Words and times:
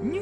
Я 0.00 0.14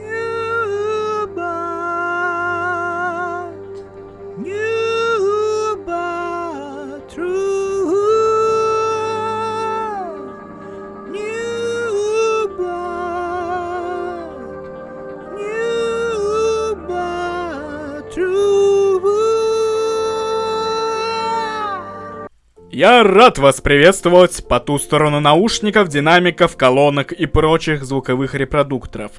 рад 23.02 23.38
вас 23.38 23.60
приветствовать 23.60 24.46
по 24.48 24.60
ту 24.60 24.78
сторону 24.78 25.20
наушников, 25.20 25.88
динамиков, 25.88 26.56
колонок 26.56 27.12
и 27.12 27.26
прочих 27.26 27.84
звуковых 27.84 28.34
репродукторов. 28.34 29.12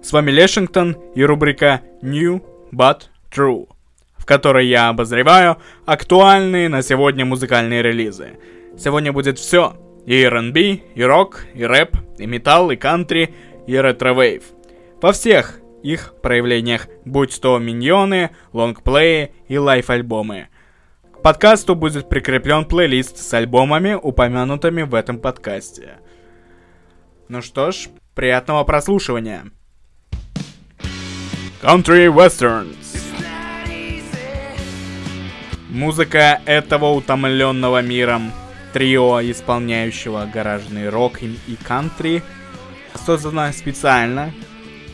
С 0.00 0.12
вами 0.12 0.30
Лешингтон 0.30 0.96
и 1.14 1.24
рубрика 1.24 1.82
New 2.02 2.42
But 2.72 3.02
True, 3.30 3.68
в 4.16 4.24
которой 4.24 4.66
я 4.66 4.88
обозреваю 4.88 5.58
актуальные 5.86 6.68
на 6.68 6.82
сегодня 6.82 7.24
музыкальные 7.24 7.82
релизы. 7.82 8.38
Сегодня 8.78 9.12
будет 9.12 9.38
все. 9.38 9.76
И 10.06 10.22
R&B, 10.22 10.60
и 10.94 11.02
рок, 11.02 11.44
и 11.52 11.64
рэп, 11.64 11.96
и 12.16 12.26
металл, 12.26 12.70
и 12.70 12.76
кантри, 12.76 13.34
и 13.66 13.76
ретро-вейв. 13.76 14.44
Во 15.02 15.12
всех 15.12 15.60
их 15.82 16.14
проявлениях, 16.22 16.86
будь 17.04 17.38
то 17.40 17.58
миньоны, 17.58 18.30
лонгплеи 18.52 19.34
и 19.48 19.58
live-альбомы. 19.58 20.46
К 21.12 21.22
подкасту 21.22 21.74
будет 21.74 22.08
прикреплен 22.08 22.64
плейлист 22.64 23.18
с 23.18 23.34
альбомами, 23.34 23.98
упомянутыми 24.00 24.82
в 24.82 24.94
этом 24.94 25.18
подкасте. 25.18 25.98
Ну 27.28 27.42
что 27.42 27.72
ж, 27.72 27.88
приятного 28.14 28.64
прослушивания. 28.64 29.50
Country 31.60 32.06
Westerns. 32.06 33.02
Музыка 35.68 36.40
этого 36.46 36.92
утомленного 36.92 37.82
миром 37.82 38.32
трио, 38.72 39.20
исполняющего 39.20 40.30
гаражный 40.32 40.88
рок 40.88 41.20
и 41.20 41.56
кантри, 41.60 42.22
создана 43.04 43.52
специально 43.52 44.32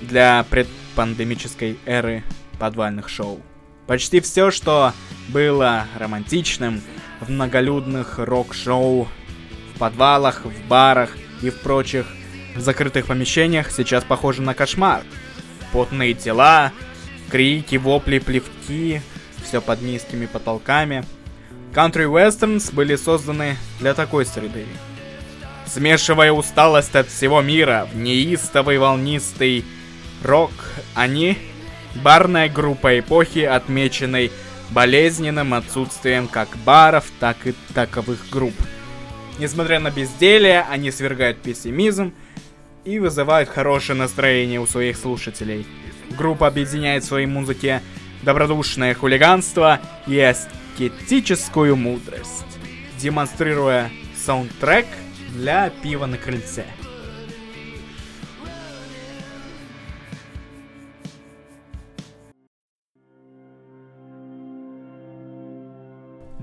для 0.01 0.47
предпандемической 0.49 1.79
эры 1.85 2.25
подвальных 2.59 3.11
шоу. 3.11 3.43
Почти 3.87 4.21
все, 4.21 4.51
что 4.51 4.95
было 5.29 5.85
романтичным 5.99 6.81
в 7.21 7.29
многолюдных 7.29 8.19
рок-шоу, 8.19 9.07
в 9.75 9.79
подвалах, 9.79 10.47
в 10.47 10.67
барах 10.67 11.11
и 11.43 11.51
в 11.51 11.61
прочих 11.61 12.07
закрытых 12.57 13.05
помещениях, 13.05 13.71
сейчас 13.71 14.03
похоже 14.03 14.41
на 14.41 14.55
кошмар. 14.55 15.03
Потные 15.75 16.15
тела, 16.15 16.71
крики, 17.31 17.75
вопли, 17.75 18.21
плевки, 18.21 19.01
все 19.43 19.61
под 19.61 19.83
низкими 19.83 20.27
потолками. 20.27 21.05
Country 21.75 22.07
Westerns 22.07 22.73
были 22.73 22.95
созданы 22.95 23.57
для 23.81 23.93
такой 23.95 24.25
среды. 24.25 24.67
Смешивая 25.67 26.31
усталость 26.31 26.95
от 26.95 27.09
всего 27.09 27.43
мира 27.43 27.89
в 27.93 27.97
неистовый 27.97 28.79
волнистый 28.79 29.65
рок, 30.23 30.53
они 30.95 31.39
барная 31.97 32.49
группа 32.49 33.01
эпохи, 33.01 33.41
отмеченной 33.41 34.31
болезненным 34.71 35.55
отсутствием 35.55 36.29
как 36.29 36.51
баров, 36.65 37.07
так 37.19 37.49
и 37.49 37.55
таковых 37.75 38.31
групп. 38.31 38.55
Несмотря 39.41 39.81
на 39.81 39.91
безделие, 39.91 40.65
они 40.71 40.93
свергают 40.93 41.43
пессимизм 41.43 42.15
и 42.85 42.99
вызывают 42.99 43.49
хорошее 43.49 43.99
настроение 43.99 44.61
у 44.61 44.67
своих 44.67 44.97
слушателей. 44.97 45.67
Группа 46.17 46.47
объединяет 46.47 47.03
в 47.03 47.07
своей 47.07 47.27
музыке 47.27 47.83
добродушное 48.23 48.95
хулиганство 48.95 49.81
и 50.07 50.19
аскетическую 50.21 51.77
мудрость, 51.77 52.45
демонстрируя 52.99 53.91
саундтрек 54.17 54.87
для 55.35 55.71
пива 55.83 56.07
на 56.07 56.19
крыльце. 56.19 56.65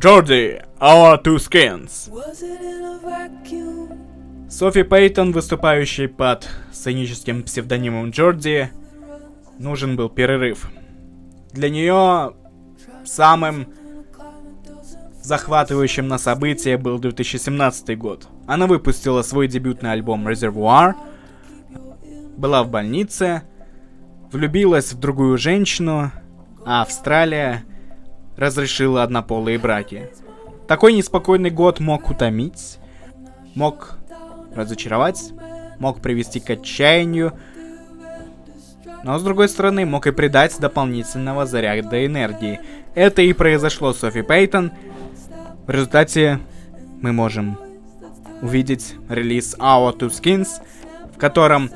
Джорди, 0.01 0.63
Our 0.79 1.21
Two 1.21 1.37
Skins. 1.37 2.09
Was 2.09 2.41
it 2.41 2.59
in 2.59 2.83
a 2.83 2.99
vacuum? 3.03 4.10
Софи 4.51 4.83
Пейтон, 4.83 5.31
выступающей 5.31 6.09
под 6.09 6.47
сценическим 6.73 7.41
псевдонимом 7.43 8.09
Джорди, 8.09 8.69
нужен 9.57 9.95
был 9.95 10.09
перерыв. 10.09 10.69
Для 11.53 11.69
нее 11.69 12.33
самым 13.05 13.67
захватывающим 15.23 16.09
на 16.09 16.17
событие 16.17 16.77
был 16.77 16.99
2017 16.99 17.97
год. 17.97 18.27
Она 18.45 18.67
выпустила 18.67 19.21
свой 19.21 19.47
дебютный 19.47 19.93
альбом 19.93 20.27
Reservoir, 20.27 20.95
была 22.35 22.63
в 22.63 22.69
больнице, 22.69 23.43
влюбилась 24.33 24.91
в 24.91 24.99
другую 24.99 25.37
женщину, 25.37 26.11
а 26.65 26.81
Австралия 26.81 27.63
разрешила 28.35 29.03
однополые 29.03 29.57
браки. 29.57 30.09
Такой 30.67 30.91
неспокойный 30.91 31.51
год 31.51 31.79
мог 31.79 32.09
утомить, 32.09 32.79
мог 33.55 34.00
разочаровать, 34.55 35.31
мог 35.79 36.01
привести 36.01 36.39
к 36.39 36.49
отчаянию, 36.49 37.33
но 39.03 39.17
с 39.17 39.23
другой 39.23 39.49
стороны 39.49 39.85
мог 39.85 40.05
и 40.07 40.11
придать 40.11 40.59
дополнительного 40.59 41.45
заряда 41.45 42.05
энергии. 42.05 42.59
Это 42.93 43.21
и 43.21 43.33
произошло 43.33 43.93
с 43.93 43.99
Софи 43.99 44.21
Пейтон. 44.21 44.71
В 45.65 45.69
результате 45.69 46.39
мы 47.01 47.11
можем 47.11 47.57
увидеть 48.41 48.95
релиз 49.09 49.55
Our 49.57 49.97
Two 49.97 50.09
Skins, 50.09 50.61
в 51.15 51.17
котором 51.17 51.69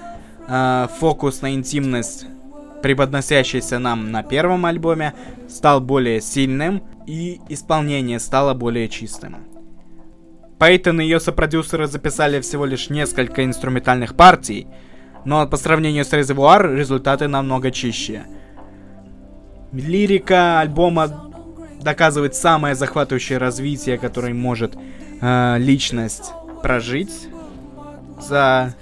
э, 0.47 0.87
фокус 0.99 1.41
на 1.41 1.53
интимность, 1.53 2.27
преподносящийся 2.81 3.79
нам 3.79 4.11
на 4.11 4.21
первом 4.21 4.65
альбоме, 4.65 5.13
стал 5.47 5.81
более 5.81 6.21
сильным, 6.21 6.83
и 7.07 7.39
исполнение 7.49 8.19
стало 8.19 8.53
более 8.53 8.89
чистым. 8.89 9.54
Пейтон 10.59 11.01
и 11.01 11.03
ее 11.03 11.19
сопродюсеры 11.19 11.87
записали 11.87 12.39
всего 12.39 12.65
лишь 12.65 12.89
несколько 12.89 13.43
инструментальных 13.43 14.15
партий, 14.15 14.67
но 15.25 15.45
по 15.47 15.57
сравнению 15.57 16.05
с 16.05 16.13
Reservoir 16.13 16.73
результаты 16.75 17.27
намного 17.27 17.71
чище. 17.71 18.23
Лирика 19.73 20.61
альбома 20.61 21.31
доказывает 21.81 22.35
самое 22.35 22.75
захватывающее 22.75 23.37
развитие, 23.37 23.97
которое 23.97 24.33
может 24.33 24.75
э, 25.21 25.57
личность 25.59 26.31
прожить 26.63 27.27
за 28.19 28.75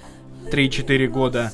3-4 0.52 1.06
года, 1.08 1.52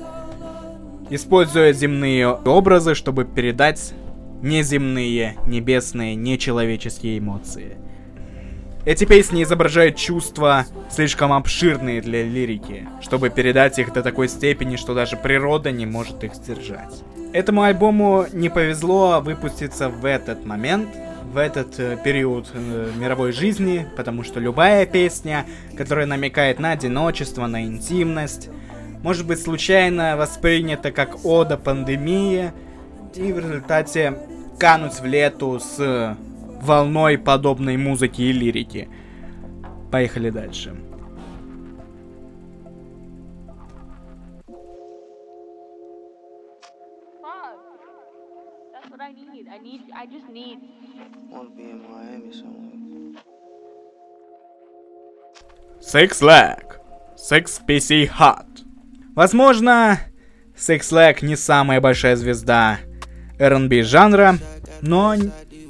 используя 1.09 1.73
земные 1.73 2.29
образы, 2.29 2.95
чтобы 2.95 3.25
передать 3.25 3.95
неземные, 4.43 5.39
небесные, 5.47 6.15
нечеловеческие 6.15 7.19
эмоции. 7.19 7.79
Эти 8.87 9.05
песни 9.05 9.43
изображают 9.43 9.97
чувства 9.97 10.65
слишком 10.91 11.35
обширные 11.35 12.01
для 12.01 12.23
лирики, 12.23 12.89
чтобы 13.03 13.29
передать 13.29 13.79
их 13.79 13.93
до 13.93 14.03
такой 14.03 14.27
степени, 14.27 14.77
что 14.77 14.95
даже 14.95 15.19
природа 15.19 15.71
не 15.71 15.85
может 15.85 16.25
их 16.25 16.35
сдержать. 16.35 17.03
Этому 17.35 17.63
альбому 17.63 18.25
не 18.33 18.49
повезло 18.49 19.21
выпуститься 19.21 19.91
в 19.91 20.07
этот 20.07 20.47
момент, 20.47 20.89
в 21.31 21.37
этот 21.37 21.79
э, 21.79 21.99
период 22.03 22.51
э, 22.55 22.91
мировой 22.97 23.33
жизни, 23.33 23.87
потому 23.97 24.25
что 24.25 24.41
любая 24.41 24.87
песня, 24.87 25.45
которая 25.77 26.07
намекает 26.07 26.59
на 26.59 26.73
одиночество, 26.73 27.47
на 27.47 27.63
интимность, 27.63 28.49
может 29.03 29.27
быть 29.27 29.43
случайно 29.43 30.17
воспринята 30.17 30.91
как 30.91 31.25
ода 31.25 31.59
пандемии 31.59 32.51
и 33.15 33.33
в 33.33 33.39
результате 33.39 34.15
кануть 34.59 35.01
в 35.01 35.05
лету 35.05 35.61
с 35.61 36.17
волной 36.63 37.19
подобной 37.19 37.77
музыки 37.77 38.23
и 38.23 38.33
лирики. 38.33 38.89
Поехали 39.91 40.31
дальше. 40.31 40.77
I 49.93 50.07
just 50.07 50.29
need. 50.31 50.59
PC 57.67 58.11
Hot. 58.19 58.47
Возможно, 59.15 59.99
Six 60.57 60.81
Lag 60.93 61.25
не 61.25 61.37
самая 61.37 61.81
большая 61.81 62.17
звезда 62.17 62.79
R&B 63.39 63.83
жанра, 63.83 64.37
но 64.81 65.15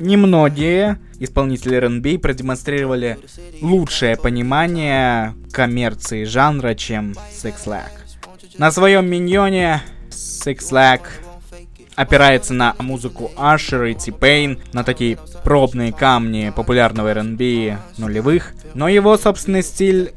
немногие 0.01 0.99
исполнители 1.19 1.77
R&B 1.77 2.19
продемонстрировали 2.19 3.19
лучшее 3.61 4.17
понимание 4.17 5.35
коммерции 5.53 6.25
жанра, 6.25 6.75
чем 6.75 7.15
Six 7.33 7.67
Lag. 7.67 7.91
На 8.59 8.71
своем 8.73 9.09
миньоне 9.09 9.83
Six 10.11 10.59
Flag 10.71 11.03
опирается 11.95 12.55
на 12.55 12.75
музыку 12.79 13.31
Usher 13.37 13.91
и 13.91 13.95
T-Pain, 13.95 14.61
на 14.73 14.85
такие 14.85 15.19
пробные 15.45 15.93
камни 15.93 16.53
популярного 16.55 17.09
R&B 17.09 17.79
нулевых, 17.99 18.55
но 18.75 18.89
его 18.89 19.17
собственный 19.19 19.63
стиль 19.63 20.13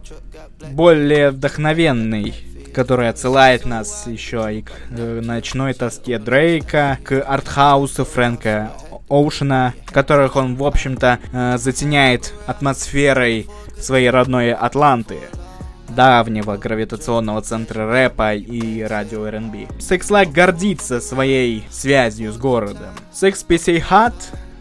более 0.71 1.31
вдохновенный, 1.31 2.33
который 2.73 3.09
отсылает 3.09 3.65
нас 3.65 4.07
еще 4.07 4.47
и 4.57 4.61
к 4.61 4.71
э, 4.91 5.21
ночной 5.21 5.73
тоске 5.73 6.19
Дрейка, 6.19 6.97
к 7.03 7.21
артхаусу 7.21 8.05
Фрэнка 8.05 8.71
Оушена, 9.09 9.73
которых 9.85 10.35
он, 10.35 10.55
в 10.55 10.63
общем-то, 10.63 11.19
э, 11.31 11.57
затеняет 11.57 12.33
атмосферой 12.47 13.47
своей 13.77 14.09
родной 14.09 14.53
Атланты 14.53 15.17
давнего 15.89 16.57
гравитационного 16.57 17.41
центра 17.41 17.89
рэпа 17.89 18.33
и 18.33 18.81
радио 18.81 19.25
R&B. 19.25 19.67
Six 19.79 20.09
Flag 20.09 20.31
гордится 20.31 20.99
своей 20.99 21.63
связью 21.69 22.31
с 22.31 22.37
городом. 22.37 22.95
Six 23.13 23.45
PC 23.47 23.83
Hut 23.89 24.13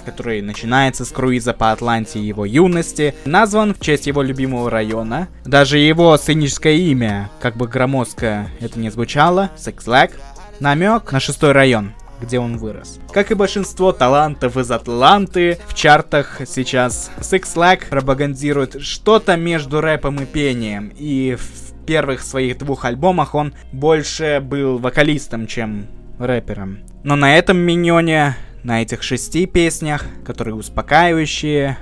который 0.04 0.42
начинается 0.42 1.04
с 1.04 1.10
круиза 1.10 1.52
по 1.52 1.70
Атланте 1.70 2.20
его 2.20 2.44
юности, 2.44 3.14
назван 3.24 3.72
в 3.72 3.78
честь 3.78 4.08
его 4.08 4.22
любимого 4.22 4.68
района. 4.68 5.28
Даже 5.44 5.78
его 5.78 6.16
сценическое 6.16 6.74
имя, 6.74 7.30
как 7.40 7.56
бы 7.56 7.68
громоздко 7.68 8.48
это 8.58 8.80
не 8.80 8.90
звучало, 8.90 9.50
Six 9.56 9.84
Flag, 9.86 10.10
намек 10.58 11.12
на 11.12 11.20
шестой 11.20 11.52
район 11.52 11.92
где 12.22 12.38
он 12.38 12.56
вырос. 12.56 13.00
Как 13.12 13.30
и 13.30 13.34
большинство 13.34 13.92
талантов 13.92 14.56
из 14.56 14.70
Атланты, 14.70 15.58
в 15.66 15.74
чартах 15.74 16.40
сейчас 16.46 17.10
Six 17.19 17.42
Flag 17.54 17.88
пропагандирует 17.90 18.80
что-то 18.80 19.36
между 19.36 19.80
рэпом 19.80 20.16
и 20.22 20.24
пением, 20.24 20.92
и 20.96 21.36
в 21.38 21.84
первых 21.84 22.22
своих 22.22 22.58
двух 22.58 22.84
альбомах 22.84 23.34
он 23.34 23.54
больше 23.72 24.40
был 24.40 24.78
вокалистом, 24.78 25.46
чем 25.46 25.86
рэпером. 26.19 26.78
Но 27.02 27.16
на 27.16 27.36
этом 27.36 27.58
миньоне, 27.58 28.36
на 28.62 28.82
этих 28.82 29.02
шести 29.02 29.46
песнях, 29.46 30.04
которые 30.24 30.54
успокаивающие, 30.54 31.76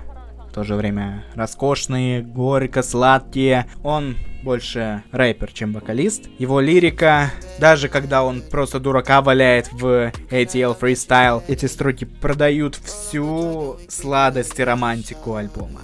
в 0.50 0.52
то 0.52 0.64
же 0.64 0.74
время 0.74 1.24
роскошные, 1.36 2.22
горько 2.22 2.82
сладкие. 2.82 3.66
Он 3.84 4.16
больше 4.42 5.04
рэпер, 5.12 5.52
чем 5.52 5.72
вокалист. 5.72 6.28
Его 6.38 6.58
лирика, 6.58 7.30
даже 7.60 7.88
когда 7.88 8.24
он 8.24 8.42
просто 8.42 8.80
дурака 8.80 9.22
валяет 9.22 9.70
в 9.72 10.12
ATL 10.30 10.76
Freestyle, 10.78 11.44
эти 11.46 11.66
строки 11.66 12.04
продают 12.04 12.74
всю 12.74 13.78
сладость 13.88 14.58
и 14.58 14.64
романтику 14.64 15.36
альбома. 15.36 15.82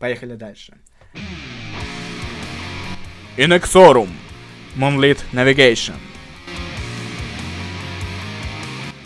Поехали 0.00 0.34
дальше. 0.34 0.74
Inexorum. 3.36 4.08
Moonlit 4.76 5.20
Navigation. 5.32 5.94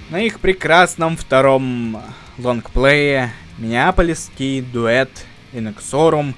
На 0.09 0.23
их 0.23 0.41
прекрасном 0.41 1.17
втором 1.17 2.01
лонгплее 2.39 3.33
Миннеаполисский 3.59 4.61
дуэт 4.61 5.11
Inexorum 5.53 6.35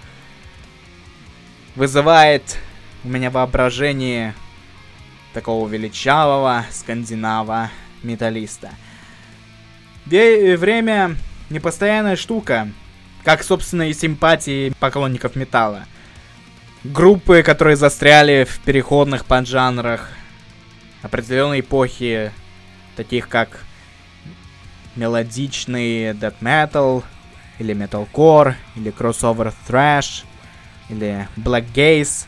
вызывает 1.75 2.59
у 3.03 3.09
меня 3.09 3.31
воображение 3.31 4.35
такого 5.33 5.69
величавого 5.69 6.65
скандинава 6.71 7.71
металлиста. 8.03 8.71
Ве- 10.07 10.57
время 10.57 11.17
непостоянная 11.51 12.17
штука, 12.17 12.69
как, 13.25 13.43
собственно, 13.43 13.89
и 13.89 13.95
симпатии 13.95 14.73
поклонников 14.79 15.35
металла. 15.37 15.87
Группы, 16.85 17.43
которые 17.43 17.77
застряли 17.77 18.47
в 18.49 18.61
переходных 18.61 19.27
поджанрах 19.27 20.11
определенной 21.03 21.61
эпохи, 21.61 22.33
таких 22.97 23.29
как 23.29 23.65
мелодичный 24.99 26.11
death 26.11 26.35
metal, 26.41 27.05
или 27.59 27.75
metalcore, 27.75 28.55
или 28.77 28.93
crossover 28.93 29.55
thrash, 29.67 30.25
или 30.89 31.29
black 31.37 31.67
gaze. 31.73 32.27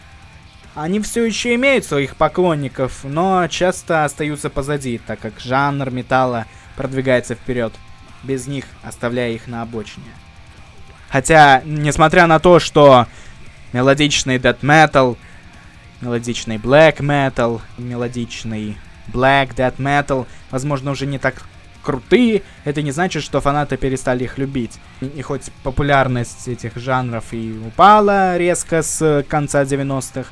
Они 0.74 1.00
все 1.00 1.24
еще 1.24 1.54
имеют 1.56 1.84
своих 1.84 2.16
поклонников, 2.16 3.04
но 3.04 3.46
часто 3.48 4.04
остаются 4.04 4.50
позади, 4.50 4.98
так 4.98 5.18
как 5.18 5.40
жанр 5.40 5.90
металла 5.90 6.46
продвигается 6.76 7.34
вперед, 7.34 7.72
без 8.22 8.46
них 8.46 8.64
оставляя 8.82 9.32
их 9.32 9.48
на 9.48 9.62
обочине. 9.62 10.10
Хотя, 11.10 11.60
несмотря 11.64 12.28
на 12.28 12.38
то, 12.38 12.60
что 12.60 13.06
мелодичный 13.72 14.38
death 14.38 14.60
metal, 14.60 15.18
мелодичный 16.00 16.56
black 16.56 16.98
metal, 16.98 17.60
мелодичный 17.76 18.78
black 19.08 19.54
death 19.56 19.78
metal, 19.78 20.26
возможно, 20.52 20.92
уже 20.92 21.06
не 21.06 21.18
так 21.18 21.42
крутые, 21.82 22.42
это 22.64 22.82
не 22.82 22.90
значит, 22.90 23.22
что 23.22 23.40
фанаты 23.40 23.76
перестали 23.76 24.24
их 24.24 24.38
любить. 24.38 24.78
И 25.00 25.22
хоть 25.22 25.50
популярность 25.62 26.48
этих 26.48 26.76
жанров 26.76 27.24
и 27.32 27.58
упала 27.66 28.36
резко 28.36 28.82
с 28.82 29.24
конца 29.28 29.62
90-х, 29.62 30.30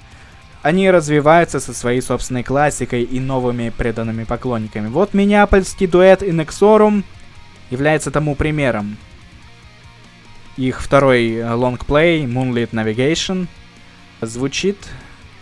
они 0.63 0.91
развиваются 0.91 1.61
со 1.61 1.73
своей 1.73 2.03
собственной 2.03 2.43
классикой 2.43 3.03
и 3.03 3.21
новыми 3.21 3.71
преданными 3.71 4.25
поклонниками. 4.25 4.89
Вот 4.89 5.15
минneapольский 5.15 5.87
дуэт 5.87 6.23
Inexorum 6.23 7.05
является 7.71 8.11
тому 8.11 8.35
примером. 8.35 8.97
Их 10.57 10.83
второй 10.83 11.43
лонгплей 11.43 12.25
Moonlit 12.25 12.71
Navigation 12.71 13.47
звучит 14.21 14.77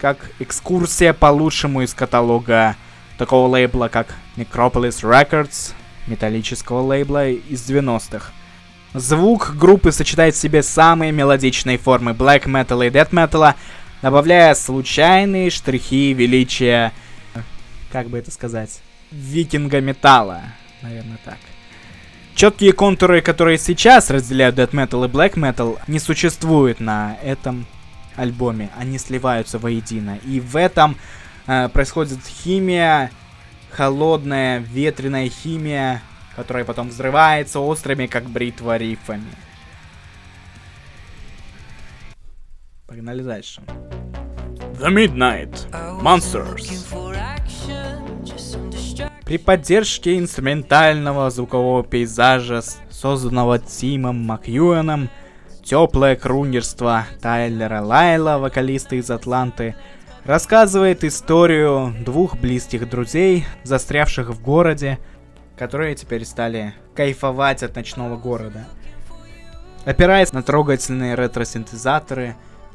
как 0.01 0.31
экскурсия 0.39 1.15
по 1.15 1.27
лучшему 1.27 1.83
из 1.83 1.95
каталога 1.95 2.77
такого 3.17 3.49
лейбла, 3.49 3.89
как 3.89 4.15
Necropolis 4.37 5.03
Records, 5.03 5.73
металлического 6.07 6.81
лейбла 6.81 7.29
из 7.29 7.69
90-х. 7.69 8.33
Звук 8.95 9.55
группы 9.57 9.93
сочетает 9.93 10.35
в 10.35 10.39
себе 10.39 10.63
самые 10.63 11.13
мелодичные 11.13 11.77
формы 11.77 12.13
black 12.13 12.45
metal 12.45 12.87
и 12.87 12.91
death 12.91 13.11
metal, 13.11 13.55
добавляя 14.01 14.55
случайные 14.55 15.51
штрихи 15.51 16.15
величия, 16.15 16.93
как 17.93 18.09
бы 18.09 18.19
это 18.19 18.31
сказать, 18.31 18.81
викинга 19.11 19.81
металла, 19.81 20.43
наверное 20.83 21.19
так. 21.25 21.39
Четкие 22.35 22.73
контуры, 22.73 23.23
которые 23.23 23.57
сейчас 23.57 24.11
разделяют 24.11 24.57
death 24.59 24.73
metal 24.73 25.07
и 25.07 25.11
black 25.11 25.35
metal, 25.35 25.79
не 25.87 25.99
существуют 25.99 26.81
на 26.81 27.17
этом 27.23 27.67
альбоме. 28.17 28.71
Они 28.79 28.99
сливаются 28.99 29.59
воедино. 29.59 30.19
И 30.25 30.41
в 30.41 30.57
этом 30.57 30.97
э, 31.47 31.69
происходит 31.69 32.19
химия 32.27 33.11
холодная, 33.77 34.61
ветреная 34.61 35.29
химия, 35.29 36.01
которая 36.35 36.65
потом 36.65 36.89
взрывается 36.89 37.61
острыми, 37.61 38.07
как 38.07 38.25
бритва, 38.25 38.79
рифами. 38.79 39.31
Погнали 42.87 43.23
дальше. 43.23 43.63
The 44.81 44.89
Midnight 44.89 45.71
Monsters. 46.01 46.87
При 49.25 49.39
поддержке 49.39 50.19
инструментального 50.19 51.29
звукового 51.31 51.83
пейзажа, 51.85 52.63
созданного 52.91 53.59
Тимом 53.59 54.17
Макьюэном, 54.25 55.11
теплое 55.65 56.17
крунерство 56.17 57.07
Тайлера 57.21 57.83
Лайла, 57.83 58.39
вокалиста 58.39 58.97
из 58.97 59.11
Атланты, 59.11 59.75
рассказывает 60.27 61.05
историю 61.05 61.95
двух 62.05 62.37
близких 62.37 62.89
друзей, 62.89 63.47
застрявших 63.63 64.31
в 64.31 64.43
городе, 64.43 64.99
которые 65.57 65.95
теперь 65.95 66.25
стали 66.25 66.75
кайфовать 66.95 67.63
от 67.63 67.77
ночного 67.77 68.17
города. 68.17 68.67
Опираясь 69.85 70.33
на 70.33 70.43
трогательные 70.43 71.15
ретро-синтезаторы, 71.15 72.35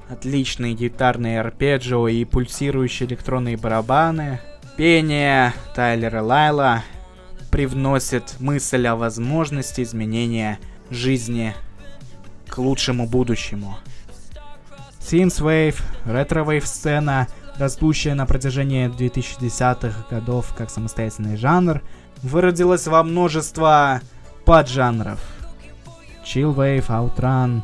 отличные 0.09 0.73
гитарные 0.73 1.41
арпеджио 1.41 2.07
и 2.07 2.23
пульсирующие 2.23 3.07
электронные 3.07 3.57
барабаны, 3.57 4.39
пение 4.77 5.53
Тайлера 5.75 6.21
Лайла 6.21 6.83
привносит 7.51 8.39
мысль 8.39 8.87
о 8.87 8.95
возможности 8.95 9.81
изменения 9.81 10.57
жизни 10.89 11.53
к 12.47 12.57
лучшему 12.57 13.07
будущему. 13.07 13.77
Synthwave, 14.99 15.81
ретро-вейв 16.05 16.65
сцена, 16.65 17.27
растущая 17.57 18.13
на 18.13 18.25
протяжении 18.25 18.87
2010-х 18.87 20.05
годов 20.09 20.53
как 20.57 20.69
самостоятельный 20.69 21.37
жанр, 21.37 21.81
выродилась 22.23 22.87
во 22.87 23.03
множество 23.03 24.01
поджанров. 24.45 25.19
Chillwave, 26.23 26.87
Outrun, 26.87 27.61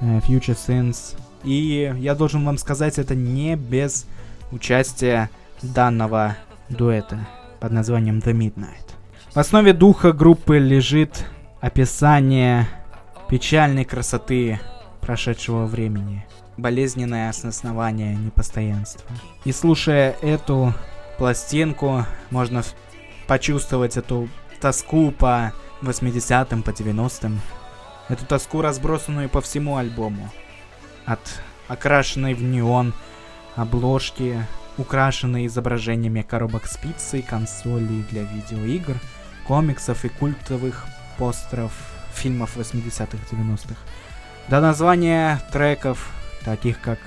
э, 0.00 0.18
Future 0.20 0.56
Synths. 0.56 1.16
И 1.44 1.94
я 1.98 2.14
должен 2.14 2.44
вам 2.44 2.58
сказать, 2.58 2.98
это 2.98 3.14
не 3.14 3.56
без 3.56 4.06
участия 4.50 5.30
данного 5.62 6.36
дуэта 6.68 7.26
под 7.60 7.72
названием 7.72 8.18
The 8.18 8.32
Midnight. 8.32 8.94
В 9.34 9.38
основе 9.38 9.72
духа 9.72 10.12
группы 10.12 10.58
лежит 10.58 11.24
описание 11.60 12.68
печальной 13.28 13.84
красоты 13.84 14.60
прошедшего 15.00 15.66
времени, 15.66 16.24
болезненное 16.56 17.30
основание 17.30 18.14
непостоянства. 18.14 19.08
И 19.44 19.52
слушая 19.52 20.16
эту 20.22 20.74
пластинку, 21.18 22.06
можно 22.30 22.62
почувствовать 23.26 23.96
эту 23.96 24.28
тоску 24.60 25.10
по 25.10 25.52
80-м, 25.82 26.62
по 26.62 26.70
90-м. 26.70 27.40
Эту 28.08 28.26
тоску, 28.26 28.60
разбросанную 28.60 29.28
по 29.28 29.40
всему 29.40 29.76
альбому. 29.76 30.30
От 31.06 31.20
окрашенной 31.68 32.34
в 32.34 32.42
неон 32.42 32.94
обложки, 33.56 34.46
украшенной 34.76 35.46
изображениями 35.46 36.22
коробок 36.22 36.66
с 36.66 36.76
пиццей, 36.76 37.22
консолей 37.22 38.04
для 38.10 38.22
видеоигр, 38.22 39.00
комиксов 39.46 40.04
и 40.04 40.08
культовых 40.08 40.86
постеров 41.18 41.72
фильмов 42.14 42.56
80-х, 42.56 43.18
90-х. 43.30 43.76
До 44.48 44.60
названия 44.60 45.40
треков, 45.52 46.10
таких 46.44 46.80
как 46.80 46.98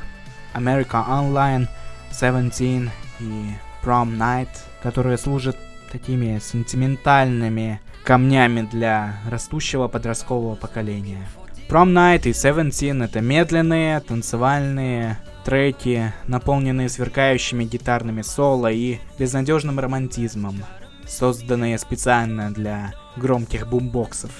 America 0.54 1.06
Online, 1.08 1.68
Seventeen 2.12 2.90
и 3.20 3.52
Prom 3.84 4.18
Night, 4.18 4.50
которые 4.82 5.18
служат 5.18 5.58
такими 5.92 6.40
сентиментальными 6.40 7.80
камнями 8.04 8.68
для 8.70 9.16
растущего 9.30 9.88
подросткового 9.88 10.56
поколения. 10.56 11.26
Prom 11.70 11.94
Night 11.94 12.28
и 12.28 12.32
Seventeen 12.32 13.04
это 13.04 13.22
медленные, 13.22 14.00
танцевальные 14.00 15.18
треки, 15.44 16.14
наполненные 16.26 16.90
сверкающими 16.90 17.66
гитарными 17.66 18.22
соло 18.22 18.72
и 18.72 19.00
безнадежным 19.20 19.80
романтизмом, 19.80 20.64
созданные 21.06 21.78
специально 21.78 22.52
для 22.52 22.94
громких 23.16 23.68
бумбоксов. 23.68 24.32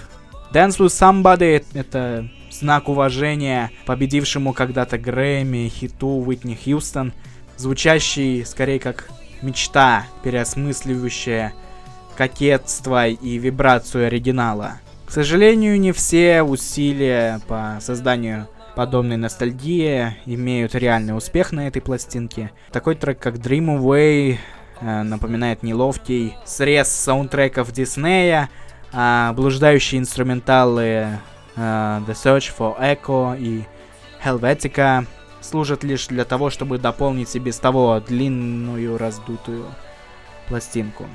Dance 0.54 0.80
with 0.80 0.88
Somebody— 0.88 1.64
это 1.74 2.30
знак 2.50 2.88
уважения 2.88 3.72
победившему 3.86 4.54
когда-то 4.54 4.98
Грэмми 4.98 5.68
хиту 5.68 6.08
Уитни 6.08 6.56
Хьюстон, 6.56 7.12
звучащий 7.58 8.46
скорее 8.46 8.80
как 8.80 9.10
мечта, 9.42 10.06
переосмысливающая 10.24 11.54
кокетство 12.16 13.08
и 13.08 13.38
вибрацию 13.38 14.08
оригинала. 14.08 14.80
К 15.06 15.12
сожалению, 15.12 15.80
не 15.80 15.92
все 15.92 16.44
усилия 16.44 17.42
по 17.48 17.78
созданию 17.82 18.48
подобной 18.76 19.18
ностальгии 19.18 20.16
имеют 20.26 20.76
реальный 20.76 21.16
успех 21.16 21.52
на 21.52 21.68
этой 21.68 21.82
пластинке. 21.82 22.52
Такой 22.72 22.96
трек, 22.96 23.20
как 23.20 23.36
Dream 23.36 23.80
Away, 23.80 24.38
э, 24.80 25.04
напоминает 25.04 25.64
неловкий 25.64 26.36
срез 26.46 26.88
саундтреков 26.90 27.72
Диснея, 27.72 28.50
а 28.92 29.34
блуждающие 29.34 30.00
инструменталы 30.00 30.84
э, 30.84 31.18
The 31.56 32.14
Search 32.14 32.52
for 32.58 32.80
Echo 32.80 33.38
и 33.40 33.66
Helvetica 34.24 35.06
служат 35.42 35.84
лишь 35.84 36.08
для 36.08 36.26
того, 36.26 36.50
чтобы 36.50 36.78
дополнить 36.78 37.36
и 37.36 37.40
без 37.40 37.58
того 37.58 38.00
длинную 38.00 38.98
раздутую 38.98 39.66
пластинку. 40.48 41.08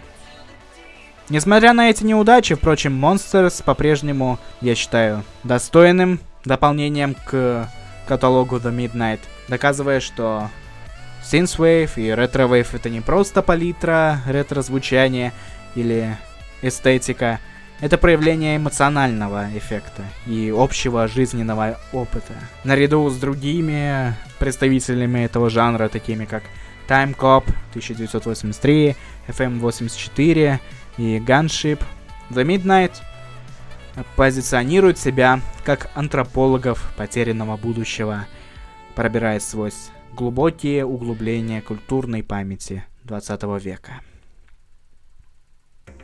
Несмотря 1.28 1.72
на 1.72 1.88
эти 1.88 2.04
неудачи, 2.04 2.54
впрочем, 2.54 3.02
Monsters 3.02 3.62
по-прежнему, 3.64 4.38
я 4.60 4.74
считаю, 4.74 5.24
достойным 5.44 6.20
дополнением 6.44 7.14
к 7.14 7.68
каталогу 8.06 8.56
The 8.56 8.74
Midnight, 8.74 9.20
доказывая, 9.48 10.00
что 10.00 10.50
Synthwave 11.22 11.92
и 11.96 12.08
Retrowave 12.08 12.68
это 12.74 12.90
не 12.90 13.00
просто 13.00 13.42
палитра, 13.42 14.20
ретро-звучание 14.26 15.32
или 15.74 16.16
эстетика, 16.60 17.40
это 17.82 17.98
проявление 17.98 18.58
эмоционального 18.58 19.48
эффекта 19.56 20.04
и 20.24 20.54
общего 20.56 21.08
жизненного 21.08 21.80
опыта. 21.92 22.32
Наряду 22.62 23.10
с 23.10 23.18
другими 23.18 24.14
представителями 24.38 25.24
этого 25.24 25.50
жанра, 25.50 25.88
такими 25.88 26.24
как 26.24 26.44
Time 26.88 27.16
Cop 27.16 27.42
1983, 27.70 28.94
FM 29.26 29.58
84 29.58 30.60
и 30.96 31.18
Gunship, 31.18 31.82
The 32.30 32.46
Midnight 32.46 32.92
позиционирует 34.14 34.96
себя 34.96 35.40
как 35.64 35.90
антропологов 35.96 36.94
потерянного 36.96 37.56
будущего, 37.56 38.26
пробираясь 38.94 39.48
сквозь 39.48 39.90
глубокие 40.12 40.86
углубления 40.86 41.60
культурной 41.60 42.22
памяти 42.22 42.84
20 43.04 43.42
века. 43.60 44.02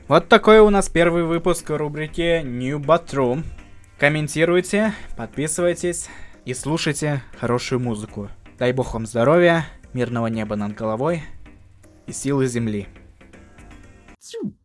Вот 0.08 0.26
такой 0.30 0.60
у 0.60 0.70
нас 0.70 0.88
первый 0.88 1.24
выпуск 1.24 1.68
рубрики 1.68 2.40
New 2.42 2.78
True. 2.80 3.44
Комментируйте, 3.98 4.94
подписывайтесь 5.18 6.08
и 6.46 6.54
слушайте 6.54 7.22
хорошую 7.38 7.80
музыку. 7.80 8.30
Дай 8.58 8.72
бог 8.72 8.94
вам 8.94 9.04
здоровья, 9.04 9.66
мирного 9.92 10.28
неба 10.28 10.56
над 10.56 10.74
головой 10.74 11.24
и 12.06 12.12
силы 12.12 12.46
земли. 12.46 12.88
Tchau. 14.18 14.57